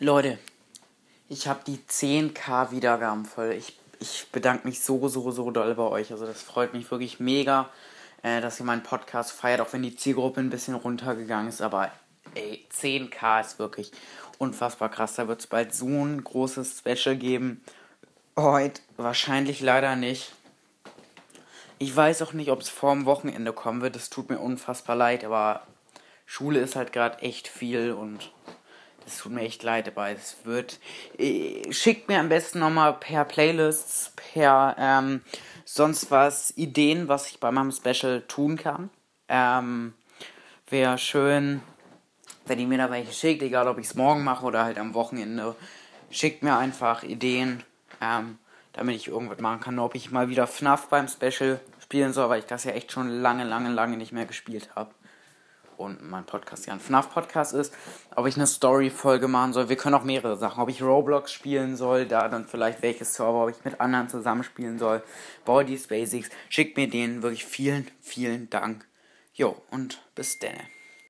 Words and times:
Leute, 0.00 0.38
ich 1.28 1.46
habe 1.46 1.60
die 1.64 1.78
10k 1.78 2.72
Wiedergaben 2.72 3.24
voll. 3.24 3.52
Ich, 3.52 3.78
ich 4.00 4.26
bedanke 4.32 4.66
mich 4.66 4.80
so, 4.80 5.06
so, 5.06 5.30
so 5.30 5.52
doll 5.52 5.72
bei 5.76 5.84
euch. 5.84 6.10
Also 6.10 6.26
das 6.26 6.42
freut 6.42 6.74
mich 6.74 6.90
wirklich 6.90 7.20
mega, 7.20 7.70
äh, 8.24 8.40
dass 8.40 8.58
ihr 8.58 8.66
meinen 8.66 8.82
Podcast 8.82 9.30
feiert, 9.30 9.60
auch 9.60 9.72
wenn 9.72 9.84
die 9.84 9.94
Zielgruppe 9.94 10.40
ein 10.40 10.50
bisschen 10.50 10.74
runtergegangen 10.74 11.48
ist. 11.48 11.62
Aber 11.62 11.92
ey, 12.34 12.66
10k 12.76 13.40
ist 13.40 13.60
wirklich 13.60 13.92
unfassbar 14.38 14.88
krass. 14.88 15.14
Da 15.14 15.28
wird 15.28 15.40
es 15.40 15.46
bald 15.46 15.72
so 15.72 15.86
ein 15.86 16.24
großes 16.24 16.80
Special 16.80 17.14
geben. 17.14 17.62
Heute 18.36 18.80
wahrscheinlich 18.96 19.60
leider 19.60 19.94
nicht. 19.94 20.32
Ich 21.78 21.94
weiß 21.94 22.22
auch 22.22 22.32
nicht, 22.32 22.50
ob 22.50 22.62
es 22.62 22.68
vor 22.68 22.92
dem 22.92 23.06
Wochenende 23.06 23.52
kommen 23.52 23.80
wird. 23.80 23.94
Das 23.94 24.10
tut 24.10 24.28
mir 24.28 24.40
unfassbar 24.40 24.96
leid, 24.96 25.22
aber 25.22 25.62
Schule 26.26 26.58
ist 26.58 26.74
halt 26.74 26.92
gerade 26.92 27.22
echt 27.22 27.46
viel 27.46 27.92
und 27.92 28.32
es 29.06 29.18
tut 29.18 29.32
mir 29.32 29.42
echt 29.42 29.62
leid, 29.62 29.88
aber 29.88 30.10
es 30.10 30.36
wird. 30.44 30.78
Äh, 31.18 31.72
schickt 31.72 32.08
mir 32.08 32.18
am 32.18 32.28
besten 32.28 32.58
nochmal 32.58 32.94
per 32.94 33.24
Playlists, 33.24 34.12
per 34.32 34.76
ähm, 34.78 35.22
sonst 35.64 36.10
was 36.10 36.56
Ideen, 36.56 37.08
was 37.08 37.30
ich 37.30 37.40
bei 37.40 37.50
meinem 37.50 37.72
Special 37.72 38.22
tun 38.22 38.56
kann. 38.56 38.90
Ähm, 39.28 39.94
Wäre 40.70 40.98
schön, 40.98 41.60
wenn 42.46 42.58
ihr 42.58 42.66
mir 42.66 42.78
da 42.78 42.90
welche 42.90 43.12
schickt, 43.12 43.42
egal 43.42 43.68
ob 43.68 43.78
ich 43.78 43.86
es 43.86 43.94
morgen 43.94 44.24
mache 44.24 44.46
oder 44.46 44.64
halt 44.64 44.78
am 44.78 44.94
Wochenende. 44.94 45.54
Schickt 46.10 46.42
mir 46.42 46.56
einfach 46.56 47.02
Ideen, 47.02 47.62
ähm, 48.00 48.38
damit 48.72 48.96
ich 48.96 49.08
irgendwas 49.08 49.40
machen 49.40 49.60
kann. 49.60 49.78
Ob 49.78 49.94
ich 49.94 50.10
mal 50.10 50.30
wieder 50.30 50.46
FNAF 50.46 50.88
beim 50.88 51.08
Special 51.08 51.60
spielen 51.80 52.12
soll, 52.12 52.30
weil 52.30 52.38
ich 52.38 52.46
das 52.46 52.64
ja 52.64 52.72
echt 52.72 52.92
schon 52.92 53.08
lange, 53.08 53.44
lange, 53.44 53.70
lange 53.70 53.96
nicht 53.96 54.12
mehr 54.12 54.26
gespielt 54.26 54.70
habe 54.74 54.90
und 55.76 56.08
mein 56.08 56.24
Podcast 56.24 56.66
ja 56.66 56.72
ein 56.72 56.80
FNAF-Podcast 56.80 57.54
ist, 57.54 57.72
ob 58.16 58.26
ich 58.26 58.36
eine 58.36 58.46
Story-Folge 58.46 59.28
machen 59.28 59.52
soll. 59.52 59.68
Wir 59.68 59.76
können 59.76 59.94
auch 59.94 60.04
mehrere 60.04 60.36
Sachen. 60.36 60.62
Ob 60.62 60.68
ich 60.68 60.82
Roblox 60.82 61.32
spielen 61.32 61.76
soll, 61.76 62.06
da 62.06 62.28
dann 62.28 62.46
vielleicht 62.46 62.82
welches 62.82 63.14
Server, 63.14 63.44
ob 63.44 63.50
ich 63.50 63.64
mit 63.64 63.80
anderen 63.80 64.08
zusammenspielen 64.08 64.78
soll. 64.78 65.02
Bodies 65.44 65.86
Basics. 65.86 66.30
Schickt 66.48 66.76
mir 66.76 66.88
denen 66.88 67.22
wirklich 67.22 67.44
vielen, 67.44 67.90
vielen 68.00 68.50
Dank. 68.50 68.86
Jo, 69.34 69.56
und 69.70 70.00
bis 70.14 70.38
dann. 70.38 70.73